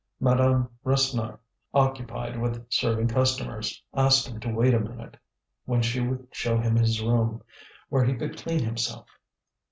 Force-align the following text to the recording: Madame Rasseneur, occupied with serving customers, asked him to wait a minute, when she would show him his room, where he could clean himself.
Madame 0.19 0.67
Rasseneur, 0.83 1.37
occupied 1.75 2.35
with 2.41 2.65
serving 2.71 3.07
customers, 3.07 3.83
asked 3.93 4.27
him 4.27 4.39
to 4.39 4.49
wait 4.51 4.73
a 4.73 4.79
minute, 4.79 5.15
when 5.65 5.83
she 5.83 5.99
would 5.99 6.27
show 6.31 6.57
him 6.57 6.75
his 6.75 7.03
room, 7.03 7.43
where 7.89 8.03
he 8.05 8.15
could 8.15 8.35
clean 8.35 8.61
himself. 8.63 9.05